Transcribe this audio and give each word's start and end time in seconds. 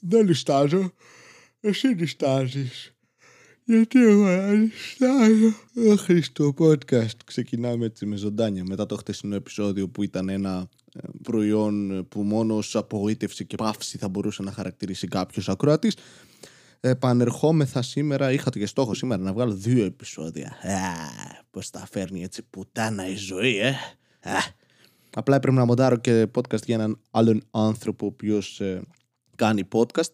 Δεν 0.00 0.26
λιστάζω. 0.26 0.92
Εσύ 1.60 1.86
λιστάζεις. 1.86 2.94
Γιατί 3.64 4.02
εγώ 4.02 4.52
λιστάζω. 4.52 5.54
Αχ, 5.92 6.30
το 6.32 6.54
podcast 6.58 7.16
ξεκινάμε 7.24 7.84
έτσι 7.84 8.06
με 8.06 8.16
ζωντάνια 8.16 8.64
μετά 8.64 8.86
το 8.86 8.96
χτεσινό 8.96 9.34
επεισόδιο 9.34 9.88
που 9.88 10.02
ήταν 10.02 10.28
ένα 10.28 10.68
ε, 10.94 11.00
προϊόν 11.22 12.06
που 12.08 12.22
μόνο 12.22 12.56
ως 12.56 12.76
απογοήτευση 12.76 13.46
και 13.46 13.56
παύση 13.56 13.98
θα 13.98 14.08
μπορούσε 14.08 14.42
να 14.42 14.52
χαρακτηρίσει 14.52 15.06
κάποιος 15.06 15.48
ακροατής. 15.48 15.96
Επανερχόμεθα 16.80 17.82
σήμερα, 17.82 18.32
είχα 18.32 18.50
το 18.50 18.58
και 18.58 18.66
στόχο 18.66 18.94
σήμερα 18.94 19.22
να 19.22 19.32
βγάλω 19.32 19.54
δύο 19.54 19.84
επεισόδια. 19.84 20.48
Α, 20.48 20.78
πώς 21.50 21.70
τα 21.70 21.86
φέρνει 21.90 22.22
έτσι 22.22 22.42
πουτάνα 22.50 23.08
η 23.08 23.14
ζωή, 23.14 23.58
ε. 23.58 23.68
Α, 24.20 24.38
απλά 25.14 25.36
έπρεπε 25.36 25.56
να 25.56 25.64
μοντάρω 25.64 25.96
και 25.96 26.26
podcast 26.34 26.64
για 26.64 26.74
έναν 26.74 27.00
άλλον 27.10 27.42
άνθρωπο 27.50 28.06
ο 28.06 28.08
οποίος 28.08 28.60
ε, 28.60 28.82
κάνει 29.36 29.68
podcast 29.72 30.10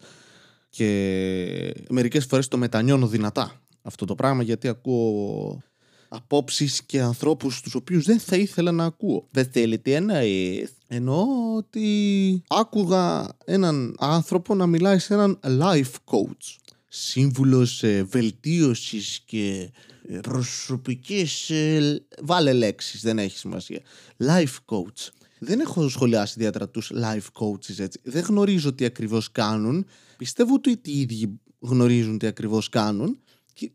και 0.71 1.75
μερικές 1.89 2.25
φορές 2.25 2.49
το 2.49 2.59
μετανιώνω 2.59 3.07
δυνατά 3.07 3.61
αυτό 3.83 4.05
το 4.05 4.15
πράγμα 4.15 4.43
γιατί 4.43 4.69
ακούω 4.69 5.63
απόψεις 6.09 6.83
και 6.83 7.01
ανθρώπους 7.01 7.61
τους 7.61 7.75
οποίους 7.75 8.05
δεν 8.05 8.19
θα 8.19 8.37
ήθελα 8.37 8.73
να 8.73 8.85
ακούω. 8.85 9.29
Δεν 9.31 9.51
θέλει 9.51 9.79
τι 9.79 9.93
εννοείς. 9.93 10.71
Εννοώ 10.89 11.25
ότι 11.57 12.43
άκουγα 12.49 13.29
έναν 13.45 13.97
άνθρωπο 13.99 14.55
να 14.55 14.67
μιλάει 14.67 14.99
σε 14.99 15.15
έναν 15.15 15.39
life 15.45 15.95
coach. 16.05 16.57
Σύμβουλος 16.89 17.83
ε, 17.83 18.03
βελτίωσης 18.03 19.23
και 19.25 19.71
ε, 20.09 20.19
προσωπικής... 20.19 21.51
Ε, 21.51 22.03
βάλε 22.23 22.53
λέξεις, 22.53 23.03
δεν 23.03 23.19
έχει 23.19 23.39
σημασία. 23.39 23.81
Life 24.19 24.57
coach. 24.67 25.09
Δεν 25.39 25.61
έχω 25.61 25.89
σχολιάσει 25.89 26.35
ιδιαίτερα 26.37 26.69
τους 26.69 26.93
life 26.95 27.43
coaches 27.43 27.79
έτσι. 27.79 28.01
Δεν 28.03 28.25
γνωρίζω 28.25 28.73
τι 28.73 28.85
ακριβώς 28.85 29.33
κάνουν. 29.33 29.87
Πιστεύω 30.17 30.55
ότι 30.55 30.81
οι 30.83 31.01
ίδιοι 31.01 31.41
γνωρίζουν 31.59 32.19
τι 32.19 32.27
ακριβώς 32.27 32.69
κάνουν 32.69 33.19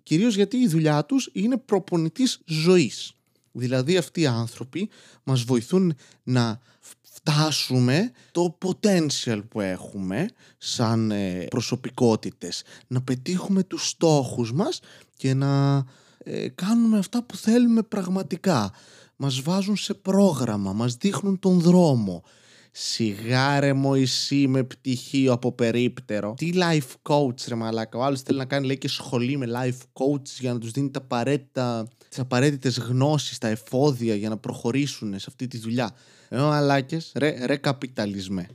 κυρίως 0.03 0.35
γιατί 0.35 0.57
η 0.57 0.67
δουλειά 0.67 1.05
τους 1.05 1.29
είναι 1.33 1.57
προπονητής 1.57 2.41
ζωής. 2.45 3.13
Δηλαδή 3.51 3.97
αυτοί 3.97 4.21
οι 4.21 4.25
άνθρωποι 4.25 4.89
μας 5.23 5.43
βοηθούν 5.43 5.95
να 6.23 6.59
φτάσουμε 7.01 8.11
το 8.31 8.57
potential 8.65 9.41
που 9.49 9.61
έχουμε 9.61 10.29
σαν 10.57 11.11
ε, 11.11 11.45
προσωπικότητες, 11.49 12.63
να 12.87 13.01
πετύχουμε 13.01 13.63
τους 13.63 13.87
στόχους 13.87 14.53
μας 14.53 14.79
και 15.17 15.33
να 15.33 15.85
ε, 16.23 16.47
κάνουμε 16.49 16.97
αυτά 16.97 17.23
που 17.23 17.35
θέλουμε 17.35 17.81
πραγματικά. 17.81 18.71
Μας 19.15 19.41
βάζουν 19.41 19.75
σε 19.75 19.93
πρόγραμμα, 19.93 20.73
μας 20.73 20.95
δείχνουν 20.95 21.39
τον 21.39 21.59
δρόμο, 21.59 22.23
Σιγά 22.75 23.59
ρε 23.59 23.73
Μωυσή 23.73 24.47
με 24.47 24.63
πτυχίο 24.63 25.33
από 25.33 25.51
περίπτερο. 25.51 26.33
Τι 26.37 26.51
life 26.53 27.11
coach 27.11 27.47
ρε 27.47 27.55
μαλάκα. 27.55 27.97
Ο 27.97 28.03
άλλος 28.03 28.21
θέλει 28.21 28.37
να 28.37 28.45
κάνει 28.45 28.65
λέει 28.65 28.77
και 28.77 28.87
σχολή 28.87 29.37
με 29.37 29.45
life 29.49 30.03
coach 30.03 30.25
για 30.39 30.53
να 30.53 30.59
τους 30.59 30.71
δίνει 30.71 30.91
τα 30.91 30.99
απαραίτητα, 30.99 31.87
τις 32.09 32.19
απαραίτητες 32.19 32.77
γνώσεις, 32.77 33.37
τα 33.37 33.47
εφόδια 33.47 34.15
για 34.15 34.29
να 34.29 34.37
προχωρήσουν 34.37 35.19
σε 35.19 35.25
αυτή 35.27 35.47
τη 35.47 35.57
δουλειά. 35.57 35.91
Ε, 36.29 36.37
μαλάκες, 36.37 37.11
ρε, 37.15 37.45
ρε 37.45 37.55
καπιταλισμέ. 37.55 38.47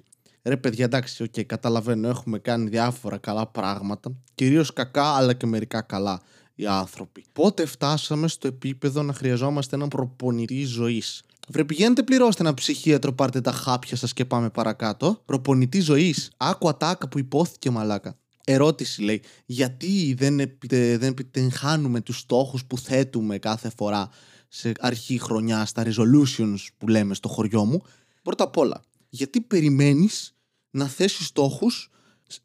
Ρε 0.43 0.57
παιδιά, 0.57 0.85
εντάξει, 0.85 1.23
ok, 1.23 1.33
okay, 1.37 1.45
καταλαβαίνω, 1.45 2.09
έχουμε 2.09 2.39
κάνει 2.39 2.69
διάφορα 2.69 3.19
καλά 3.19 3.47
πράγματα, 3.47 4.13
κυρίως 4.35 4.73
κακά 4.73 5.05
αλλά 5.05 5.33
και 5.33 5.47
μερικά 5.47 5.83
καλά 5.83 6.21
οι 6.59 6.67
άνθρωποι. 6.67 7.25
Πότε 7.33 7.67
φτάσαμε 7.67 8.29
στο 8.29 8.47
επίπεδο 8.47 9.03
να 9.03 9.13
χρειαζόμαστε 9.13 9.77
έναν 9.77 9.89
προπονητή 9.89 10.65
ζωής; 10.65 11.23
Βρε 11.49 11.65
πηγαίνετε 11.65 12.03
πληρώστε 12.03 12.43
ένα 12.43 12.55
ψυχίατρο, 12.55 13.13
πάρτε 13.13 13.41
τα 13.41 13.53
χάπια 13.53 13.97
σας 13.97 14.13
και 14.13 14.25
πάμε 14.25 14.51
παρακάτω. 14.51 15.23
Προπονητή 15.25 15.81
ζωής. 15.81 16.31
Άκου 16.37 16.69
ατάκα 16.69 17.09
που 17.09 17.19
υπόθηκε 17.19 17.71
μαλάκα. 17.71 18.17
Ερώτηση 18.45 19.03
λέει, 19.03 19.23
γιατί 19.47 20.15
δεν, 20.15 20.41
επιτε, 20.41 20.99
δεν 20.99 21.09
επιτυγχάνουμε 21.09 22.01
τους 22.01 22.19
στόχους 22.19 22.65
που 22.65 22.79
θέτουμε 22.79 23.39
κάθε 23.39 23.71
φορά 23.77 24.09
σε 24.49 24.73
αρχή 24.81 25.19
χρονιά, 25.19 25.65
στα 25.65 25.87
resolutions 25.87 26.67
που 26.79 26.89
λέμε 26.89 27.15
στο 27.15 27.29
χωριό 27.29 27.65
μου; 27.65 27.83
Πρώτα 28.23 28.45
απ' 28.45 28.57
όλα, 28.57 28.83
γιατί 29.09 29.41
περιμένεις 29.41 30.35
να 30.71 30.87
θέσεις 30.87 31.27
στόχους 31.27 31.91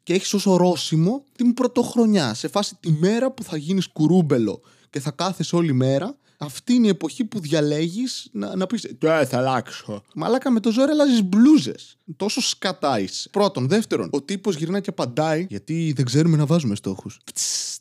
και 0.02 0.14
έχεις 0.14 0.34
ως 0.34 0.46
ορόσημο 0.46 1.24
την 1.36 1.54
πρωτοχρονιά, 1.54 2.34
σε 2.34 2.48
φάση 2.48 2.76
τη 2.80 2.90
μέρα 2.90 3.30
που 3.30 3.42
θα 3.42 3.56
γίνεις 3.56 3.86
κουρούμπελο 3.86 4.60
και 4.90 5.00
θα 5.00 5.10
κάθεσαι 5.10 5.56
όλη 5.56 5.72
μέρα 5.72 6.18
αυτή 6.44 6.74
είναι 6.74 6.86
η 6.86 6.90
εποχή 6.90 7.24
που 7.24 7.40
διαλέγεις 7.40 8.28
να, 8.32 8.56
να 8.56 8.66
πεις 8.66 8.80
Τι 8.80 9.06
θα 9.06 9.36
αλλάξω. 9.36 10.02
Μαλάκα 10.14 10.50
με 10.50 10.60
το 10.60 10.70
ζόρι 10.70 10.90
αλλάζεις 10.90 11.22
μπλούζες. 11.22 11.96
Τόσο 12.16 12.40
σκατά 12.40 13.00
είσαι. 13.00 13.28
Πρώτον. 13.28 13.68
Δεύτερον, 13.68 14.08
ο 14.12 14.22
τύπος 14.22 14.56
γυρνάει 14.56 14.80
και 14.80 14.90
απαντάει 14.90 15.46
γιατί 15.48 15.92
δεν 15.96 16.04
ξέρουμε 16.04 16.36
να 16.36 16.46
βάζουμε 16.46 16.74
στόχους. 16.74 17.20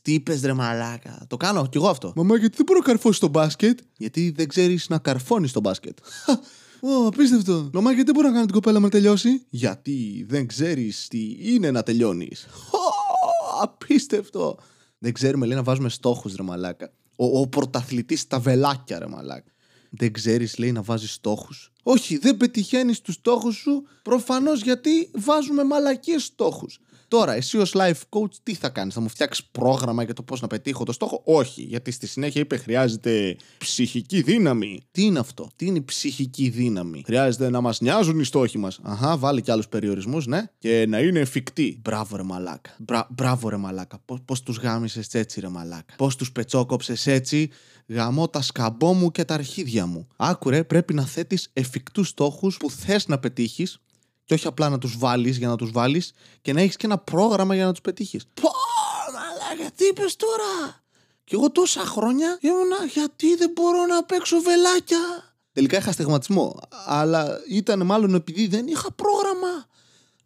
Τι 0.02 0.14
είπες 0.14 0.42
ρε 0.42 0.54
μαλάκα. 0.54 1.26
Το 1.28 1.38
κάνω 1.38 1.68
κι 1.68 1.78
εγώ 1.78 1.88
αυτό. 1.88 2.14
Μαμά, 2.16 2.38
γιατί 2.38 2.56
δεν 2.56 2.66
μπορώ 2.66 2.80
να 2.80 2.86
καρφώσει 2.86 3.20
το 3.20 3.28
μπάσκετ; 3.28 3.80
Γιατί 3.98 4.34
δεν 4.36 4.48
ξέρεις 4.48 4.90
να 4.90 4.98
καρφώνεις 4.98 5.52
το 5.52 5.60
μπάσκετ. 5.60 5.98
Ω, 6.86 7.08
απίστευτο. 7.08 7.70
Μαμά, 7.74 7.92
γιατί 7.92 8.06
δεν 8.06 8.16
μπορώ 8.16 8.28
να 8.28 8.34
κάνω 8.34 8.46
την 8.46 8.54
κοπέλα 8.54 8.80
μου 8.80 8.86
να 8.86 8.92
τελειώσει; 8.92 9.46
Γιατί 9.50 10.26
δεν 10.28 10.48
ξέρεις 10.48 11.08
τι 11.08 11.36
είναι 11.40 11.72
να 11.72 11.84
τελειώνεις. 11.84 12.48
Απίστευτο. 13.62 14.58
Δεν 14.98 15.14
ξέρουμε, 15.14 15.46
λέει, 15.46 15.58
να 15.58 15.64
βάζουμε 15.64 15.90
στόχους, 15.90 16.36
ρε 16.36 16.44
μαλάκα. 16.44 16.92
Ο, 17.16 17.40
ο 17.40 17.48
πρωταθλητής 17.48 18.20
στα 18.20 18.40
βελάκια, 18.40 19.00
ρε 19.00 19.08
μαλάκα. 19.08 19.52
Δεν 19.90 20.14
ξέρεις, 20.14 20.58
λέει, 20.58 20.72
να 20.72 20.82
βάζεις 20.82 21.14
στόχους; 21.14 21.72
Όχι, 21.84 22.18
δεν 22.18 22.38
πετυχαίνεις 22.38 23.02
τους 23.02 23.16
στόχους 23.16 23.56
σου 23.56 23.84
προφανώς 24.02 24.62
γιατί 24.62 25.12
βάζουμε 25.14 25.64
μαλακίες 25.64 26.24
στόχους. 26.24 26.80
Τώρα, 27.14 27.34
εσύ 27.34 27.58
ως 27.58 27.74
life 27.76 28.02
coach 28.10 28.34
τι 28.44 28.54
θα 28.54 28.70
κάνεις, 28.70 28.94
θα 28.94 29.00
μου 29.00 29.10
φτιάξεις 29.10 29.46
πρόγραμμα 29.46 30.04
για 30.04 30.14
το 30.14 30.24
πώς 30.24 30.42
να 30.42 30.48
πετύχω 30.48 30.84
το 30.84 30.92
στόχο; 30.92 31.22
Όχι, 31.26 31.62
γιατί 31.62 31.92
στη 31.92 32.08
συνέχεια 32.08 32.42
είπε 32.42 32.58
χρειάζεται 32.58 33.36
ψυχική 33.58 34.22
δύναμη. 34.22 34.82
Τι 34.92 35.04
είναι 35.04 35.20
αυτό, 35.20 35.50
τι 35.56 35.66
είναι 35.66 35.78
η 35.78 35.84
ψυχική 35.84 36.50
δύναμη; 36.50 37.04
Χρειάζεται 37.06 37.50
να 37.50 37.62
μας 37.62 37.82
νοιάζουν 37.82 38.20
οι 38.20 38.24
στόχοι 38.24 38.58
μας. 38.58 38.80
Αχά, 38.84 39.18
βάλει 39.18 39.42
και 39.42 39.52
άλλους 39.52 39.68
περιορισμούς, 39.68 40.26
ναι. 40.26 40.44
Και 40.60 40.86
να 40.88 41.00
είναι 41.00 41.20
εφικτοί. 41.20 41.80
Μπράβο, 41.84 42.16
ρε 42.16 42.24
μαλάκα. 42.24 42.76
Μπρα, 42.80 43.08
μπράβο, 43.10 43.50
ρε 43.50 43.58
μαλάκα. 43.58 44.02
Πώς 44.26 44.44
τους 44.44 44.58
γάμισες 44.58 45.14
έτσι, 45.14 45.40
ρε 45.40 45.50
μαλάκα. 45.50 45.94
Πώς 45.98 46.16
τους 46.16 46.32
πετσόκοψες 46.32 47.08
έτσι. 47.08 47.50
Γαμώ 47.88 48.28
τα 48.28 48.42
σκαμπό 48.42 48.94
μου 48.94 49.12
και 49.12 49.24
τα 49.24 49.34
αρχίδια 49.34 49.86
μου. 49.86 50.08
Άκουρε, 50.16 50.64
πρέπει 50.64 50.94
να 50.94 51.06
θέτεις 51.06 51.50
εφικτούς 51.54 52.08
στόχους 52.08 52.58
που 52.58 52.70
θες 52.70 53.08
να 53.08 53.20
πετύχεις 53.20 53.78
και 54.26 54.34
όχι 54.34 54.48
απλά 54.48 54.70
να 54.70 54.78
τους 54.78 54.98
βάλεις 54.98 55.38
για 55.38 55.48
να 55.48 55.56
τους 55.56 55.72
βάλεις 55.72 56.14
και 56.42 56.54
να 56.54 56.62
έχεις 56.62 56.76
και 56.76 56.86
ένα 56.86 56.98
πρόγραμμα 56.98 57.56
για 57.56 57.66
να 57.66 57.72
τους 57.72 57.82
πετύχεις. 57.82 58.26
Πω, 58.42 58.50
μαλάκα, 59.14 59.72
τι 59.76 59.86
είπες 59.86 60.16
τώρα; 60.16 60.84
Και 61.24 61.36
εγώ 61.36 61.52
τόσα 61.52 61.86
χρόνια 61.86 62.38
ήμουνα 62.42 62.86
γιατί 62.94 63.36
δεν 63.36 63.52
μπορώ 63.56 63.86
να 63.86 64.04
παίξω 64.04 64.40
βελάκια; 64.40 65.34
Τελικά 65.54 65.78
είχα 65.78 65.92
στεγματισμό, 65.92 66.60
αλλά 66.86 67.40
ήταν 67.50 67.86
μάλλον 67.86 68.16
επειδή 68.16 68.48
δεν 68.48 68.68
είχα 68.68 68.92
πρόγραμμα. 68.92 69.66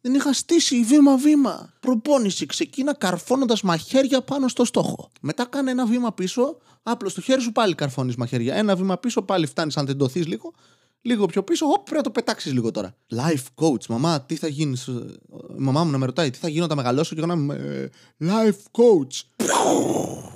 Δεν 0.02 0.14
είχα 0.14 0.34
στήσει 0.34 0.84
βήμα-βήμα. 0.84 1.74
Προπόνηση. 1.80 2.46
Ξεκίνα 2.46 2.94
καρφώνοντας 2.94 3.62
μαχαίρια 3.62 4.22
πάνω 4.22 4.48
στο 4.48 4.66
στόχο. 4.66 5.12
Μετά 5.22 5.46
κάνε 5.46 5.72
ένα 5.72 5.86
βήμα 5.86 6.14
πίσω. 6.14 6.58
Άπλος 6.84 7.12
στο 7.12 7.22
χέρι 7.22 7.42
σου 7.42 7.52
πάλι 7.52 7.76
καρφώνεις 7.76 8.16
μαχαίρια. 8.16 8.56
Ένα 8.56 8.76
βήμα 8.76 8.98
πίσω 8.98 9.22
πάλι 9.22 9.46
φτάνεις 9.46 9.78
αν 9.78 9.86
δεν 9.86 9.98
λίγο 10.14 10.54
λίγο 11.02 11.26
πιο 11.26 11.44
πίσω, 11.44 11.66
Ωπ, 11.66 11.84
πρέπει 11.84 11.96
να 11.96 12.02
το 12.02 12.12
πετάξεις 12.12 12.54
λίγο 12.54 12.72
τώρα. 12.72 12.96
Life 13.16 13.66
coach, 13.66 13.86
μαμά, 13.90 14.22
τι 14.22 14.36
θα 14.36 14.48
γίνεις. 14.48 14.88
Η 14.88 15.20
μαμά 15.58 15.84
μου 15.84 15.92
να 15.92 15.98
με 15.98 16.06
ρωτάει, 16.06 16.30
τι 16.30 16.38
θα 16.38 16.48
γίνω 16.48 16.64
όταν 16.64 16.78
μεγαλώσω 16.78 17.16
και 17.16 17.22
εγώ 17.22 17.36
να 17.36 17.42
είμαι. 17.42 17.56
Ε, 17.56 17.90
life 18.20 18.82
coach. 18.82 19.46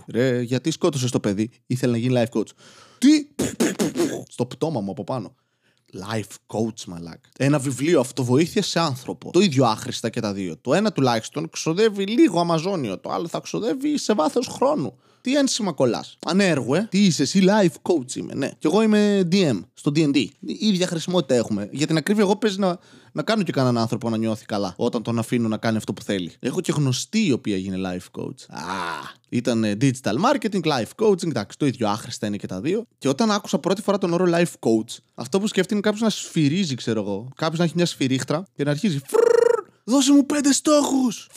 Ρε, 0.07 0.41
γιατί 0.41 0.72
σκότωσες 0.72 1.11
το 1.11 1.19
παιδί, 1.19 1.49
ήθελε 1.67 1.91
να 1.91 1.97
γίνει 1.97 2.13
life 2.17 2.39
coach. 2.39 2.49
Τι; 2.97 3.27
Στο 4.27 4.45
πτώμα 4.45 4.81
μου 4.81 4.91
από 4.91 5.03
πάνω. 5.03 5.35
Life 5.94 6.35
coach, 6.47 6.84
μαλάκ. 6.88 7.24
Ένα 7.38 7.59
βιβλίο 7.59 8.00
αυτοβοήθειας 8.00 8.68
σε 8.68 8.79
άνθρωπο. 8.79 9.31
Το 9.31 9.40
ίδιο 9.40 9.66
άχρηστα 9.66 10.09
και 10.09 10.19
τα 10.19 10.34
δύο. 10.34 10.57
Το 10.57 10.74
ένα 10.74 10.91
τουλάχιστον 10.91 11.50
ξοδεύει 11.50 12.05
λίγο 12.05 12.40
αμαζόνιο. 12.40 12.99
Το 12.99 13.09
άλλο 13.09 13.28
θα 13.28 13.40
ξοδεύει 13.40 13.97
σε 13.97 14.14
βάθος 14.14 14.47
χρόνου. 14.47 14.97
Τι 15.22 15.35
ένσημα 15.35 15.72
κολλάς. 15.72 16.17
Ανέργο, 16.26 16.76
ε. 16.76 16.88
Τι 16.90 17.05
είσαι, 17.05 17.22
εσύ 17.22 17.43
life 17.43 17.91
coach 17.91 18.16
είμαι, 18.16 18.34
ναι. 18.34 18.47
Και 18.47 18.67
εγώ 18.67 18.82
είμαι 18.82 19.28
DM 19.32 19.59
στο 19.73 19.91
DD. 19.96 20.16
Η 20.16 20.58
ίδια 20.59 20.88
χρησιμότητα 20.88 21.35
έχουμε. 21.35 21.70
Για 21.72 21.88
την 21.88 21.97
ακρίβεια, 21.97 22.23
εγώ 22.23 22.35
παίζει 22.35 22.59
να, 22.59 22.78
να 23.11 23.23
κάνω 23.23 23.44
και 23.44 23.52
κανέναν 23.52 23.82
άνθρωπο 23.82 24.09
να 24.09 24.17
νιώθει 24.17 24.46
καλά 24.46 24.73
όταν 24.78 25.03
τον 25.03 25.20
αφήνω 25.20 25.47
να 25.47 25.58
κάνει 25.58 25.78
αυτό 25.78 25.94
που 25.94 26.02
θέλει. 26.02 26.32
Έχω 26.40 26.61
και 26.61 26.72
γνωστή 26.72 27.26
η 27.26 27.32
οποία 27.32 27.58
γίνει 27.58 27.82
life 27.85 28.22
coach. 28.22 28.46
Α, 28.47 28.61
ήταν 29.33 29.78
digital 29.81 30.16
marketing, 30.25 30.61
life 30.63 31.05
coaching, 31.05 31.28
εντάξει, 31.28 31.57
το 31.57 31.66
ίδιο 31.66 31.87
άχρηστα 31.87 32.28
είναι 32.28 32.37
και 32.37 32.47
τα 32.47 32.61
δύο. 32.61 32.85
Και 32.97 33.07
όταν 33.07 33.31
άκουσα 33.31 33.59
πρώτη 33.59 33.81
φορά 33.81 33.97
τον 33.97 34.13
όρο 34.13 34.25
life 34.28 34.53
coach, 34.59 34.97
αυτό 35.13 35.39
που 35.39 35.47
σκέφτεται 35.47 35.73
είναι 35.73 35.83
κάποιος 35.83 36.01
να 36.01 36.09
σφυρίζει, 36.09 36.75
ξέρω 36.75 37.01
εγώ. 37.01 37.28
Κάποιος 37.35 37.59
να 37.59 37.66
έχει 37.66 37.73
μια 37.75 37.85
σφυρίχτρα 37.85 38.43
και 38.55 38.63
να 38.63 38.72
αρχίζει. 38.72 38.99
Δώσε 39.83 40.13
μου 40.13 40.25
πέντε 40.25 40.53
στόχους! 40.53 41.29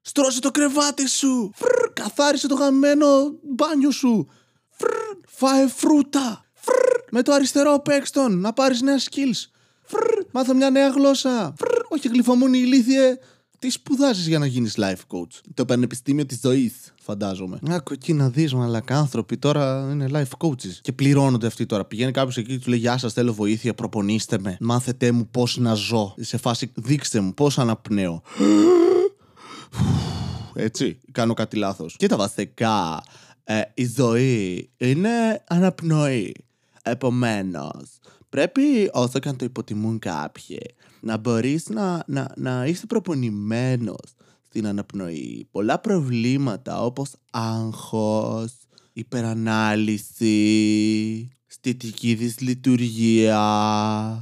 Στρώσε 0.00 0.40
το 0.40 0.50
κρεβάτι 0.50 1.08
σου! 1.08 1.50
Φρρ, 1.54 1.92
καθάρισε 1.92 2.48
το 2.48 2.54
γαμμένο 2.54 3.06
μπάνιο 3.42 3.90
σου! 3.90 4.28
Φρρ, 4.68 4.88
φάε 5.26 5.68
φρούτα! 5.68 6.44
Φρρ, 6.52 7.04
με 7.10 7.22
το 7.22 7.32
αριστερό 7.32 7.80
παίξτον 7.80 8.38
να 8.40 8.52
πάρεις 8.52 8.80
νέα 8.80 8.98
skills! 8.98 9.50
Φρρ, 9.82 10.24
μάθω 10.30 10.54
μια 10.54 10.70
νέα 10.70 10.88
γλώσσα! 10.88 11.54
Φρρ, 11.58 11.78
όχι 11.88 12.08
γλυφομούνι 12.08 12.58
ηλίθιε! 12.58 13.18
Τι 13.64 13.70
σπουδάζεις 13.70 14.26
για 14.26 14.38
να 14.38 14.46
γίνεις 14.46 14.74
life 14.78 15.16
coach; 15.16 15.40
Το 15.54 15.64
Πανεπιστήμιο 15.64 16.26
της 16.26 16.40
Ζωής, 16.40 16.94
φαντάζομαι. 17.02 17.58
Άκου 17.68 17.92
εκεί 17.92 18.12
να 18.12 18.28
δεις, 18.28 18.54
μαλακά 18.54 18.98
άνθρωποι 18.98 19.36
τώρα 19.36 19.88
είναι 19.92 20.06
life 20.12 20.46
coaches. 20.46 20.72
Και 20.80 20.92
πληρώνονται 20.92 21.46
αυτοί 21.46 21.66
τώρα. 21.66 21.84
Πηγαίνει 21.84 22.12
κάποιος 22.12 22.36
εκεί 22.36 22.52
και 22.52 22.64
του 22.64 22.70
λέει 22.70 22.78
Γεια 22.78 22.98
σας, 22.98 23.12
θέλω 23.12 23.32
βοήθεια, 23.34 23.74
προπονήστε 23.74 24.38
με. 24.38 24.56
Μάθετε 24.60 25.12
μου 25.12 25.28
πώς 25.30 25.56
να 25.56 25.74
ζω. 25.74 26.14
Σε 26.18 26.36
φάση, 26.36 26.72
δείξτε 26.74 27.20
μου 27.20 27.34
πώς 27.34 27.58
αναπνέω. 27.58 28.22
Έτσι, 30.54 30.98
κάνω 31.12 31.34
κάτι 31.34 31.56
λάθος. 31.56 31.96
Και 31.96 32.06
τα 32.06 32.16
βασικά. 32.16 33.02
Ε, 33.44 33.60
η 33.74 33.86
ζωή 33.86 34.70
είναι 34.76 35.44
αναπνοή. 35.48 36.34
Επομένως, 36.82 37.98
πρέπει 38.34 38.90
όσο 38.92 39.18
και 39.18 39.28
αν 39.28 39.36
το 39.36 39.44
υποτιμούν 39.44 39.98
κάποιοι, 39.98 40.60
να 41.00 41.16
μπορείς 41.16 41.68
να, 41.68 42.04
να, 42.06 42.32
να 42.36 42.66
είσαι 42.66 42.86
προπονημένος 42.86 44.14
στην 44.46 44.66
αναπνοή. 44.66 45.48
Πολλά 45.50 45.78
προβλήματα 45.78 46.84
όπως 46.84 47.10
άγχος, 47.30 48.52
υπερανάλυση, 48.92 50.28
στιτική 51.46 52.14
δυσλειτουργία, 52.14 53.38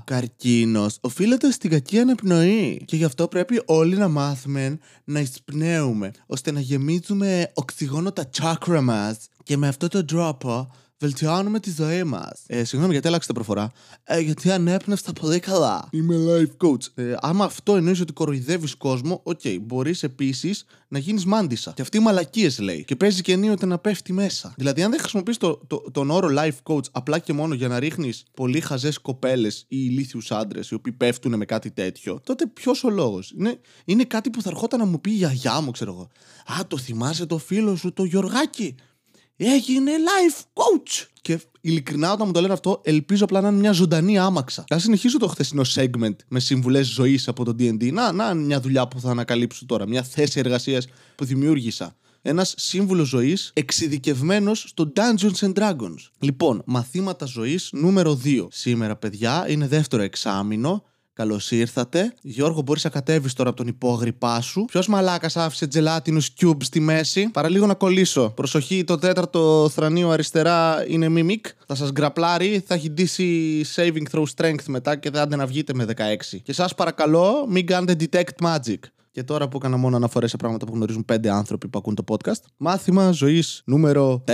καρκίνος, 0.06 0.98
οφείλεται 1.00 1.50
στην 1.50 1.70
κακή 1.70 1.98
αναπνοή. 1.98 2.82
Και 2.84 2.96
γι' 2.96 3.04
αυτό 3.04 3.28
πρέπει 3.28 3.62
όλοι 3.64 3.96
να 3.96 4.08
μάθουμε 4.08 4.78
να 5.04 5.20
εισπνέουμε, 5.20 6.10
ώστε 6.26 6.50
να 6.50 6.60
γεμίζουμε 6.60 7.50
οξυγόνο 7.54 8.12
τα 8.12 8.26
τσάκρα 8.26 8.80
μας 8.80 9.16
και 9.42 9.56
με 9.56 9.68
αυτόν 9.68 9.88
τον 9.88 10.06
τρόπο 10.06 10.70
βελτιώνουμε 11.02 11.60
τη 11.60 11.70
ζωή 11.70 12.04
μας. 12.04 12.42
Ε, 12.46 12.64
συγγνώμη 12.64 12.92
γιατί 12.92 13.08
άλλαξα 13.08 13.34
προφορά. 13.34 13.72
Ε, 14.04 14.20
γιατί 14.20 14.50
ανέπνευστα 14.50 15.12
πολύ 15.12 15.38
καλά. 15.38 15.88
Είμαι 15.90 16.16
life 16.28 16.66
coach. 16.66 16.86
Ε, 16.94 17.14
άμα 17.20 17.44
αυτό 17.44 17.76
εννοείς 17.76 18.00
ότι 18.00 18.12
κοροϊδεύεις 18.12 18.74
κόσμο, 18.74 19.20
ok, 19.22 19.40
okay, 19.44 19.58
μπορείς 19.62 20.02
επίσης 20.02 20.64
να 20.88 20.98
γίνεις 20.98 21.24
μάντισσα. 21.24 21.72
Και 21.72 21.82
αυτή 21.82 21.98
μαλακίες 21.98 22.58
λέει. 22.58 22.84
Και 22.84 22.96
παίζει 22.96 23.22
και 23.22 23.32
ενίοτε 23.32 23.66
να 23.66 23.78
πέφτει 23.78 24.12
μέσα. 24.12 24.54
Δηλαδή, 24.56 24.82
αν 24.82 24.90
δεν 24.90 25.00
χρησιμοποιείς 25.00 25.36
το, 25.36 25.60
το, 25.66 25.84
τον 25.92 26.10
όρο 26.10 26.28
life 26.38 26.72
coach 26.72 26.84
απλά 26.92 27.18
και 27.18 27.32
μόνο 27.32 27.54
για 27.54 27.68
να 27.68 27.78
ρίχνεις 27.78 28.24
πολύ 28.34 28.60
χαζές 28.60 28.98
κοπέλες 28.98 29.58
ή 29.58 29.64
ηλίθιους 29.68 30.30
άντρες 30.30 30.70
οι 30.70 30.74
οποίοι 30.74 30.92
πέφτουν 30.92 31.36
με 31.36 31.44
κάτι 31.44 31.70
τέτοιο, 31.70 32.20
τότε 32.24 32.46
ποιος 32.46 32.84
ο 32.84 32.90
λόγος; 32.90 33.34
Είναι, 33.38 33.60
είναι 33.84 34.04
κάτι 34.04 34.30
που 34.30 34.42
θα 34.42 34.48
ερχόταν 34.50 34.78
να 34.78 34.86
μου 34.86 35.00
πει 35.00 35.10
η 35.10 35.14
γιαγιά 35.14 35.60
μου, 35.60 35.70
ξέρω 35.70 35.92
εγώ. 35.92 36.08
Α, 36.60 36.66
το 36.66 36.78
θυμάσαι 36.78 37.26
το 37.26 37.38
φίλο 37.38 37.76
σου, 37.76 37.92
το 37.92 38.04
Γιωργάκι 38.04 38.74
έγινε 39.46 39.92
life 39.92 40.40
coach. 40.52 41.06
Και 41.22 41.40
ειλικρινά, 41.60 42.12
όταν 42.12 42.26
μου 42.26 42.32
το 42.32 42.40
λένε 42.40 42.52
αυτό, 42.52 42.80
ελπίζω 42.84 43.24
απλά 43.24 43.40
να 43.40 43.48
είναι 43.48 43.58
μια 43.58 43.72
ζωντανή 43.72 44.18
άμαξα. 44.18 44.64
Θα 44.68 44.78
συνεχίσω 44.78 45.18
το 45.18 45.26
χθεσινό 45.28 45.62
segment 45.74 46.16
με 46.28 46.40
συμβουλές 46.40 46.86
ζωής 46.86 47.28
από 47.28 47.44
το 47.44 47.50
DD. 47.58 47.92
Να, 47.92 48.12
να, 48.12 48.34
μια 48.34 48.60
δουλειά 48.60 48.88
που 48.88 49.00
θα 49.00 49.10
ανακαλύψω 49.10 49.66
τώρα. 49.66 49.88
Μια 49.88 50.02
θέση 50.02 50.38
εργασίας 50.38 50.86
που 51.14 51.24
δημιούργησα. 51.24 51.96
Ένας 52.22 52.54
σύμβουλος 52.56 53.08
ζωής 53.08 53.50
εξειδικευμένος 53.54 54.64
στο 54.68 54.92
Dungeons 54.96 55.46
and 55.46 55.52
Dragons. 55.52 56.08
Λοιπόν, 56.18 56.62
μαθήματα 56.66 57.26
ζωής 57.26 57.68
νούμερο 57.72 58.20
2. 58.24 58.46
Σήμερα, 58.50 58.96
παιδιά, 58.96 59.44
είναι 59.48 59.68
δεύτερο 59.68 60.02
εξάμεινο. 60.02 60.84
Καλώς 61.14 61.50
ήρθατε. 61.50 62.14
Γιώργο, 62.22 62.62
μπορείς 62.62 62.84
να 62.84 62.90
κατέβεις 62.90 63.32
τώρα 63.32 63.48
από 63.48 63.58
τον 63.58 63.66
υπόγρυπά 63.66 64.40
σου. 64.40 64.64
Ποιος 64.64 64.88
μαλάκας 64.88 65.36
άφησε 65.36 65.66
τζελάτινους 65.66 66.30
cube 66.40 66.62
στη 66.62 66.80
μέση; 66.80 67.28
Παραλίγο 67.32 67.66
να 67.66 67.74
κολλήσω. 67.74 68.30
Προσοχή, 68.30 68.84
το 68.84 68.98
τέταρτο 68.98 69.70
θρανίο 69.72 70.10
αριστερά 70.10 70.84
είναι 70.88 71.06
mimic. 71.16 71.50
Θα 71.66 71.74
σας 71.74 71.90
γκραπλάρει, 71.92 72.64
θα 72.66 72.74
έχει 72.74 72.90
ντύσει 72.90 73.60
saving 73.76 74.02
throw 74.12 74.24
strength 74.36 74.64
μετά 74.66 74.96
και 74.96 75.10
δεν 75.10 75.28
να 75.28 75.46
βγείτε 75.46 75.74
με 75.74 75.84
16. 75.84 76.40
Και 76.42 76.52
σας 76.52 76.74
παρακαλώ, 76.74 77.46
μην 77.48 77.66
κάνετε 77.66 78.06
detect 78.10 78.46
magic. 78.46 78.78
Και 79.12 79.22
τώρα 79.22 79.48
που 79.48 79.56
έκανα 79.56 79.76
μόνο 79.76 79.96
αναφορές 79.96 80.30
σε 80.30 80.36
πράγματα 80.36 80.66
που 80.66 80.74
γνωρίζουν 80.74 81.04
πέντε 81.04 81.30
άνθρωποι 81.30 81.68
που 81.68 81.78
ακούν 81.78 81.94
το 81.94 82.04
podcast. 82.06 82.40
Μάθημα 82.56 83.10
ζωής 83.10 83.62
νούμερο 83.64 84.24
4. 84.26 84.32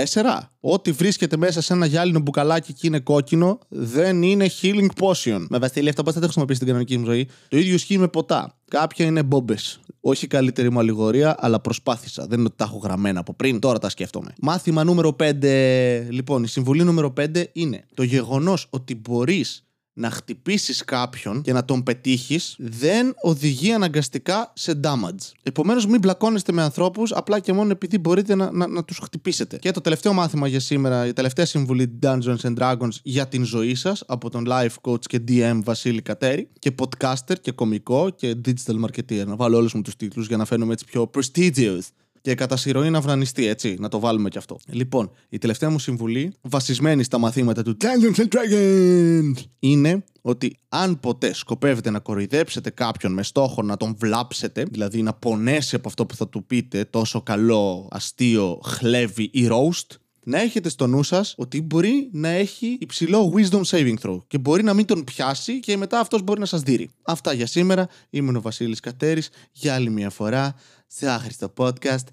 Ό,τι 0.59 0.91
βρίσκεται 0.91 1.37
μέσα 1.37 1.61
σε 1.61 1.73
ένα 1.73 1.85
γυάλινο 1.85 2.19
μπουκαλάκι 2.19 2.73
και 2.73 2.87
είναι 2.87 2.99
κόκκινο, 2.99 3.59
δεν 3.69 4.23
είναι 4.23 4.49
healing 4.61 4.87
potion. 4.99 5.45
Με 5.49 5.57
Βασίλη, 5.57 5.89
αυτό 5.89 6.03
πώς 6.03 6.13
θα 6.13 6.19
το 6.19 6.25
χρησιμοποιήσει 6.25 6.55
στην 6.55 6.67
κανονική 6.67 6.97
μου 6.97 7.05
ζωή; 7.05 7.27
Το 7.47 7.57
ίδιο 7.57 7.73
ισχύει 7.73 7.97
με 7.97 8.07
ποτά. 8.07 8.57
Κάποια 8.67 9.05
είναι 9.05 9.23
μπόμπες. 9.23 9.79
Όχι 10.01 10.27
καλύτερη 10.27 10.71
μου 10.71 10.79
αλληγορία, 10.79 11.35
αλλά 11.39 11.59
προσπάθησα. 11.59 12.25
Δεν 12.27 12.37
είναι 12.39 12.47
ότι 12.47 12.57
τα 12.57 12.63
έχω 12.63 12.77
γραμμένα 12.77 13.19
από 13.19 13.33
πριν, 13.33 13.59
τώρα 13.59 13.79
τα 13.79 13.89
σκέφτομαι. 13.89 14.33
Μάθημα 14.41 14.83
νούμερο 14.83 15.15
5. 15.19 16.07
Λοιπόν, 16.09 16.43
η 16.43 16.47
συμβουλή 16.47 16.83
νούμερο 16.83 17.13
5 17.19 17.43
είναι 17.53 17.85
το 17.93 18.03
γεγονός 18.03 18.67
ότι 18.69 18.95
μπορείς 18.95 19.63
να 19.99 20.09
χτυπήσεις 20.09 20.83
κάποιον 20.85 21.41
και 21.41 21.53
να 21.53 21.65
τον 21.65 21.83
πετύχεις 21.83 22.55
δεν 22.57 23.13
οδηγεί 23.21 23.71
αναγκαστικά 23.71 24.51
σε 24.55 24.79
damage. 24.83 25.31
Επομένως, 25.43 25.85
μην 25.85 25.99
μπλακώνεστε 25.99 26.51
με 26.51 26.61
ανθρώπους 26.61 27.11
απλά 27.11 27.39
και 27.39 27.53
μόνο 27.53 27.71
επειδή 27.71 27.97
μπορείτε 27.97 28.35
να, 28.35 28.51
να, 28.51 28.67
να 28.67 28.83
τους 28.83 28.97
χτυπήσετε. 28.97 29.57
Και 29.57 29.71
το 29.71 29.81
τελευταίο 29.81 30.13
μάθημα 30.13 30.47
για 30.47 30.59
σήμερα, 30.59 31.05
η 31.05 31.13
τελευταία 31.13 31.45
συμβουλή 31.45 31.99
Dungeons 32.03 32.39
and 32.41 32.55
Dragons 32.57 32.93
για 33.03 33.27
την 33.27 33.43
ζωή 33.43 33.75
σας 33.75 34.03
από 34.07 34.29
τον 34.29 34.45
life 34.47 34.75
coach 34.81 35.05
και 35.05 35.21
DM 35.27 35.59
Βασίλη 35.63 36.01
Κατέρη 36.01 36.49
και 36.59 36.71
podcaster 36.79 37.35
και 37.41 37.51
κομικό 37.51 38.09
και 38.09 38.35
digital 38.45 38.85
marketer. 38.85 39.25
Να 39.25 39.35
βάλω 39.35 39.57
όλους 39.57 39.73
μου 39.73 39.81
τους 39.81 39.95
τίτλους 39.95 40.27
για 40.27 40.37
να 40.37 40.45
φαίνομαι 40.45 40.73
έτσι 40.73 40.85
πιο 40.85 41.09
prestigious 41.15 41.81
και 42.21 42.35
κατά 42.35 42.57
συρροή 42.57 42.89
να 42.89 43.01
βρανιστεί, 43.01 43.45
έτσι, 43.45 43.75
να 43.79 43.89
το 43.89 43.99
βάλουμε 43.99 44.29
κι 44.29 44.37
αυτό. 44.37 44.59
Λοιπόν, 44.67 45.11
η 45.29 45.37
τελευταία 45.37 45.69
μου 45.69 45.79
συμβουλή, 45.79 46.33
βασισμένη 46.41 47.03
στα 47.03 47.17
μαθήματα 47.17 47.63
του 47.63 47.77
Dungeons 47.81 48.19
and 48.19 48.27
Dragons, 48.27 49.43
είναι 49.59 50.03
ότι 50.21 50.57
αν 50.69 50.99
ποτέ 50.99 51.33
σκοπεύετε 51.33 51.89
να 51.89 51.99
κοροϊδέψετε 51.99 52.69
κάποιον 52.69 53.13
με 53.13 53.23
στόχο 53.23 53.61
να 53.61 53.77
τον 53.77 53.95
βλάψετε, 53.99 54.63
δηλαδή 54.63 55.01
να 55.01 55.13
πονέσει 55.13 55.75
από 55.75 55.87
αυτό 55.87 56.05
που 56.05 56.15
θα 56.15 56.27
του 56.27 56.45
πείτε 56.45 56.85
τόσο 56.89 57.21
καλό, 57.21 57.87
αστείο, 57.91 58.59
χλέβι 58.63 59.29
ή 59.33 59.47
roast, 59.51 59.95
να 60.23 60.41
έχετε 60.41 60.69
στο 60.69 60.87
νου 60.87 61.03
σας 61.03 61.33
ότι 61.37 61.61
μπορεί 61.61 62.09
να 62.11 62.27
έχει 62.27 62.77
υψηλό 62.79 63.33
wisdom 63.35 63.61
saving 63.63 63.95
throw 64.01 64.17
και 64.27 64.37
μπορεί 64.37 64.63
να 64.63 64.73
μην 64.73 64.85
τον 64.85 65.03
πιάσει 65.03 65.59
και 65.59 65.77
μετά 65.77 65.99
αυτός 65.99 66.21
μπορεί 66.21 66.39
να 66.39 66.45
σας 66.45 66.61
δείρει. 66.61 66.89
Αυτά 67.01 67.33
για 67.33 67.45
σήμερα. 67.45 67.87
Είμαι 68.09 68.37
ο 68.37 68.41
Βασίλης 68.41 68.79
Κατέρης 68.79 69.29
για 69.51 69.73
άλλη 69.73 69.89
μια 69.89 70.09
φορά 70.09 70.55
σε 70.91 71.09
άχρηστο 71.09 71.53
podcast. 71.57 72.03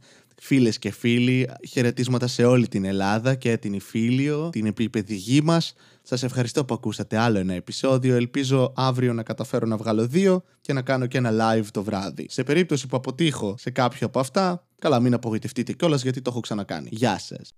Φίλες 0.41 0.79
και 0.79 0.91
φίλοι, 0.91 1.51
χαιρετίσματα 1.69 2.27
σε 2.27 2.45
όλη 2.45 2.69
την 2.69 2.85
Ελλάδα 2.85 3.35
και 3.35 3.57
την 3.57 3.73
Ιφίλιο, 3.73 4.49
την 4.51 4.67
επίπεδη 4.67 5.15
γη 5.15 5.41
μας. 5.43 5.75
Σας 6.03 6.23
ευχαριστώ 6.23 6.65
που 6.65 6.75
ακούσατε 6.75 7.17
άλλο 7.17 7.39
ένα 7.39 7.53
επεισόδιο. 7.53 8.15
Ελπίζω 8.15 8.73
αύριο 8.77 9.13
να 9.13 9.23
καταφέρω 9.23 9.67
να 9.67 9.77
βγάλω 9.77 10.07
δύο 10.07 10.43
και 10.61 10.73
να 10.73 10.83
κάνω 10.83 11.07
και 11.07 11.19
ένα 11.19 11.31
live 11.33 11.67
το 11.71 11.83
βράδυ. 11.83 12.27
Σε 12.31 12.43
περίπτωση 12.45 12.87
που 12.87 12.97
αποτύχω 12.97 13.55
σε 13.59 13.71
κάποιο 13.71 14.07
από 14.07 14.21
αυτά, 14.21 14.67
καλά 14.79 15.01
μην 15.01 15.15
απογοητευτείτε 15.15 15.73
κιόλας 15.73 16.03
γιατί 16.03 16.23
το 16.23 16.31
έχω 16.31 16.41
ξανακάνει. 16.41 16.89
Γεια 16.93 17.19
σας. 17.19 17.53